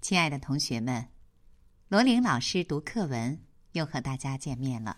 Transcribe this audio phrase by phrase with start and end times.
[0.00, 1.08] 亲爱的同学们，
[1.88, 4.96] 罗琳老师读课文又和大家见面了。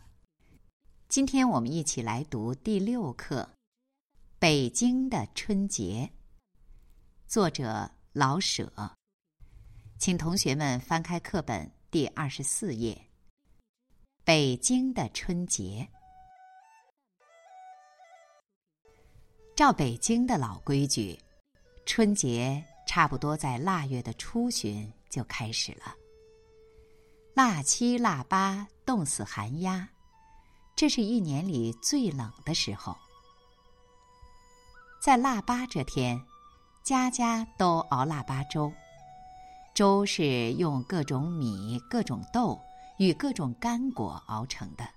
[1.08, 3.48] 今天我们一起来读第六课
[4.38, 6.10] 《北京的春节》，
[7.26, 8.70] 作者老舍。
[9.98, 12.94] 请同学们翻开课本第二十四页，
[14.28, 15.88] 《北京的春节》。
[19.56, 21.18] 照北京的老规矩，
[21.86, 24.92] 春节差不多在腊月的初旬。
[25.08, 25.94] 就开始了。
[27.32, 29.88] 腊七腊八冻死寒鸦，
[30.76, 32.94] 这是一年里最冷的时候。
[35.00, 36.22] 在腊八这天，
[36.84, 38.70] 家家都熬腊八粥。
[39.74, 42.60] 粥是用各种米、各种豆
[42.98, 44.88] 与各种干果熬成的。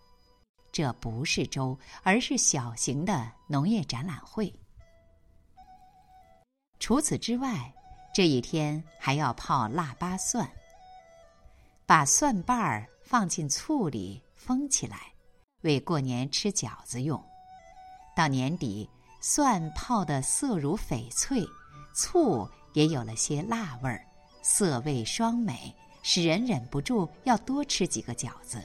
[0.71, 4.53] 这不是粥，而是小型的农业展览会。
[6.79, 7.73] 除此之外。
[8.13, 10.45] 这一天还要泡腊八蒜，
[11.85, 15.13] 把蒜瓣儿放进醋里封起来，
[15.61, 17.23] 为过年吃饺子用。
[18.13, 18.89] 到年底，
[19.21, 21.41] 蒜泡的色如翡翠，
[21.93, 24.05] 醋也有了些辣味儿，
[24.43, 28.61] 色味双美，使人忍不住要多吃几个饺子。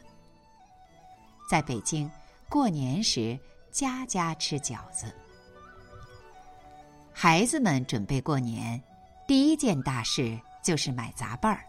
[1.49, 2.11] 在北京，
[2.49, 3.39] 过年时
[3.71, 5.15] 家家吃饺子，
[7.13, 8.83] 孩子们准备过年。
[9.27, 11.65] 第一件大事就是买杂拌儿，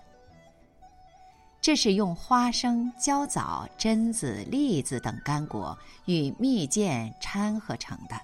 [1.60, 8.16] 这是用花生、焦枣、榛子、栗子等干果与蜜饯掺合成的。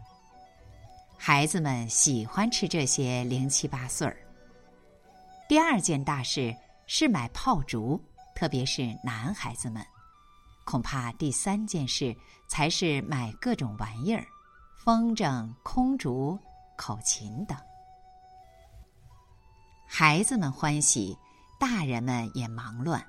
[1.17, 4.15] 孩子们喜欢吃这些零七八碎儿。
[5.49, 6.55] 第二件大事
[6.87, 8.01] 是买炮竹，
[8.35, 9.85] 特别是男孩子们。
[10.65, 12.15] 恐怕第三件事
[12.47, 14.25] 才是买各种玩意儿，
[14.77, 16.39] 风筝、空竹、
[16.77, 17.57] 口琴等。
[19.85, 21.17] 孩子们欢喜，
[21.59, 23.05] 大人们也忙乱。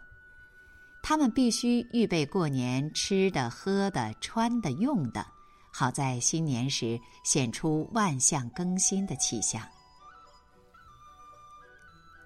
[1.02, 5.26] 他们必须预备过年吃的、喝的、穿的、用的，
[5.72, 9.62] 好在新年时显出万象更新的气象。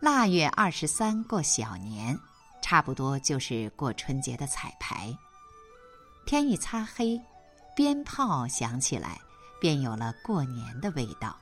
[0.00, 2.18] 腊月二十三过小年，
[2.62, 5.16] 差不多就是过春节的彩排。
[6.26, 7.20] 天一擦黑，
[7.74, 9.20] 鞭炮响起来，
[9.60, 11.36] 便有了过年的味道。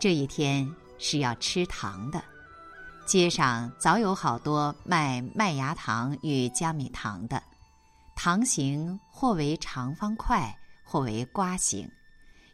[0.00, 0.72] 这一天。
[0.96, 2.22] 是要吃糖的，
[3.04, 7.42] 街上早有好多卖麦芽糖与江米糖的，
[8.14, 11.90] 糖形或为长方块，或为瓜形，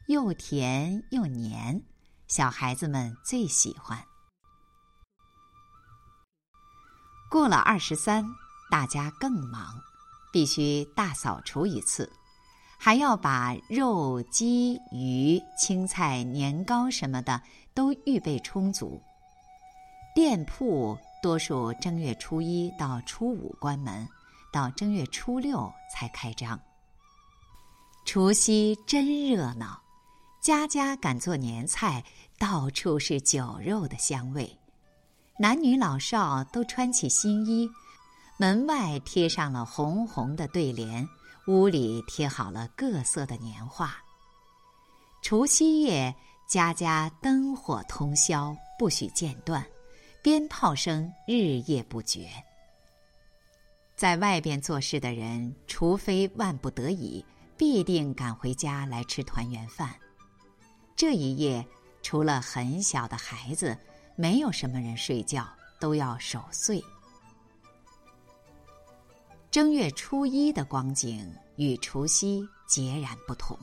[0.06, 1.80] 又甜又黏，
[2.28, 4.02] 小孩子们最喜欢。
[7.30, 8.26] 过了二十三，
[8.70, 9.80] 大家更忙，
[10.32, 12.12] 必须大扫除一次，
[12.76, 17.40] 还要把肉、鸡、鱼、青菜、年糕什么的。
[17.72, 19.00] 都预备充足。
[20.14, 24.06] 店铺多数正月初一到初五关门，
[24.52, 26.60] 到正月初六才开张。
[28.04, 29.80] 除夕真热闹，
[30.42, 32.04] 家家赶做年菜，
[32.38, 34.59] 到处是酒肉的香味。
[35.40, 37.66] 男女老少都穿起新衣，
[38.36, 41.08] 门外贴上了红红的对联，
[41.46, 43.96] 屋里贴好了各色的年画。
[45.22, 46.14] 除夕夜。
[46.46, 49.64] 家家灯火通宵，不许间断，
[50.20, 52.28] 鞭炮声日夜不绝。
[53.94, 57.24] 在外边做事的人，除非万不得已，
[57.56, 59.94] 必定赶回家来吃团圆饭。
[60.96, 61.64] 这一夜，
[62.02, 63.78] 除了很小的孩子，
[64.20, 65.48] 没有什么人睡觉，
[65.78, 66.84] 都要守岁。
[69.50, 73.58] 正月初一的光景与除夕截然不同。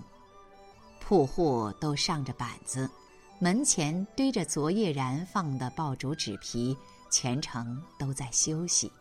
[1.00, 2.90] 铺户都上着板子，
[3.38, 6.76] 门前堆着昨夜燃放的爆竹纸皮，
[7.12, 8.92] 全城都在休息。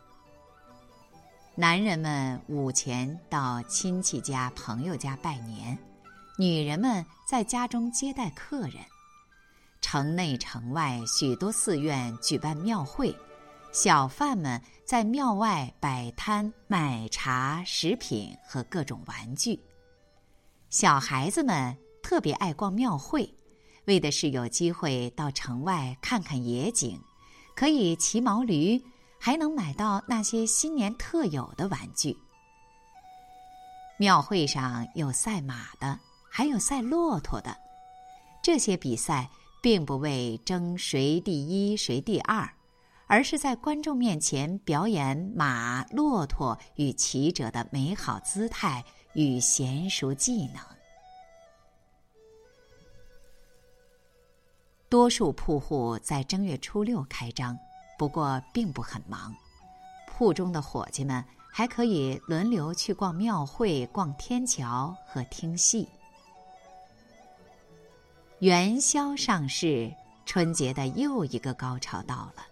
[1.55, 5.75] 男人们午前到亲戚家、朋友家拜年，
[6.37, 8.75] 女人们在家中接待客人。
[9.89, 13.15] 城内城外许多寺院举办庙会，
[13.71, 19.57] 小贩们在庙外摆摊卖茶、食品和各种玩具。
[20.69, 21.73] 小孩子们。
[22.03, 23.33] 特别爱逛庙会，
[23.85, 26.97] 为的是有机会到城外看看野景，
[27.53, 28.81] 可以骑毛驴，
[29.19, 32.17] 还能买到那些新年特有的玩具。
[33.97, 35.99] 庙会上有赛马的，
[36.29, 37.57] 还有赛骆驼的。
[38.41, 39.29] 这些比赛
[39.67, 42.49] 并不为争谁第一谁第二，
[43.05, 48.81] 而是在观众面前表演马、骆驼与骑者的美好姿态
[49.13, 50.63] 与娴熟技能。
[54.87, 57.59] 多数铺户在正月初六开张，
[57.99, 59.35] 不过并不很忙。
[60.07, 61.21] 铺中的伙计们
[61.51, 65.89] 还可以轮流去逛庙会、逛天桥和听戏。
[68.39, 69.91] 元宵上市，
[70.23, 72.45] 春节的又一个高潮到了。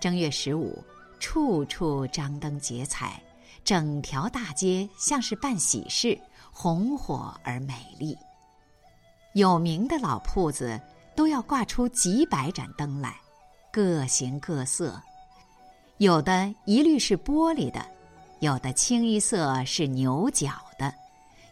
[0.00, 0.76] 正月十五，
[1.20, 3.22] 处处张灯结彩，
[3.62, 6.20] 整条大街像是办喜事，
[6.50, 8.18] 红火而美丽。
[9.34, 10.80] 有名的老铺子
[11.14, 13.14] 都要挂出几百盏灯来，
[13.72, 15.00] 各形各色，
[15.98, 17.86] 有的一律是玻璃的，
[18.40, 20.92] 有的清一色是牛角的，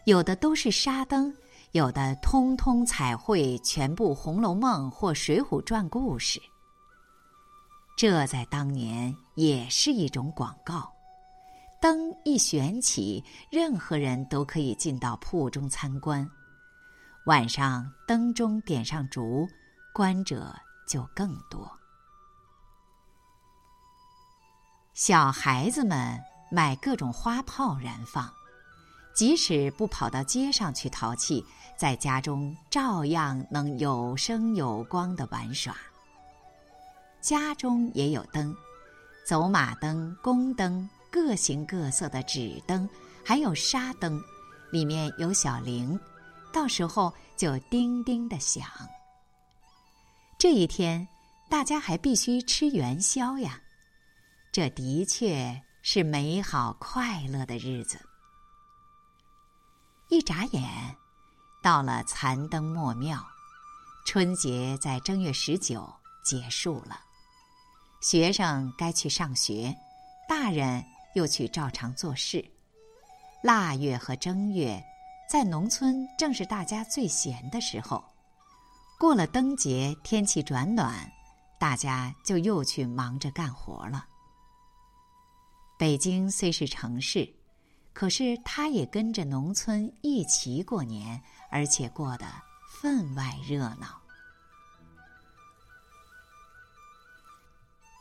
[0.03, 1.33] 有的都是纱灯。
[1.71, 6.41] 有的通通彩绘全部《红楼梦》或《水浒传》故事，
[7.95, 10.91] 这在当年也是一种广告。
[11.79, 16.29] 灯一悬起，任何人都可以进到铺中参观。
[17.25, 19.47] 晚上灯中点上烛，
[19.93, 20.53] 观者
[20.85, 21.71] 就更多。
[24.93, 26.19] 小孩子们
[26.51, 28.29] 买各种花炮燃放。
[29.13, 31.43] 即使不跑到街上去淘气，
[31.77, 35.75] 在家中照样能有声有光的玩耍。
[37.19, 38.55] 家中也有灯，
[39.25, 42.89] 走马灯、宫灯，各形各色的纸灯，
[43.23, 44.19] 还有纱灯，
[44.71, 45.99] 里面有小铃，
[46.51, 48.65] 到时候就叮叮的响。
[50.39, 51.07] 这一天，
[51.49, 53.61] 大家还必须吃元宵呀，
[54.51, 57.99] 这的确是美好快乐的日子。
[60.11, 60.67] 一眨眼，
[61.63, 63.25] 到了残灯末庙，
[64.05, 65.89] 春节在正月十九
[66.21, 66.99] 结束了。
[68.01, 69.73] 学生该去上学，
[70.27, 70.83] 大人
[71.15, 72.45] 又去照常做事。
[73.41, 74.83] 腊月和正月，
[75.29, 78.03] 在农村正是大家最闲的时候。
[78.99, 81.09] 过了灯节，天气转暖，
[81.57, 84.05] 大家就又去忙着干活了。
[85.79, 87.33] 北京虽是城市。
[87.93, 91.21] 可是，他也跟着农村一起过年，
[91.51, 92.25] 而且过得
[92.67, 94.01] 分外热闹。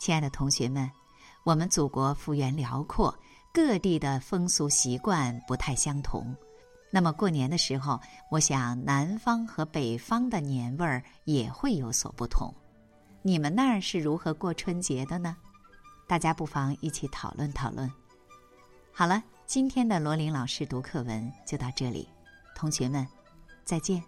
[0.00, 0.90] 亲爱的同学们，
[1.44, 3.14] 我们祖国幅员辽阔，
[3.52, 6.34] 各地的风俗习惯不太相同。
[6.90, 8.00] 那么过年的时候，
[8.30, 12.54] 我想南方和北方的年味儿也会有所不同。
[13.22, 15.36] 你们那儿是如何过春节的呢？
[16.06, 17.92] 大家不妨一起讨论讨论。
[18.92, 19.22] 好了。
[19.52, 22.08] 今天的罗琳老师读课文就到这里，
[22.54, 23.04] 同学们，
[23.64, 24.00] 再见。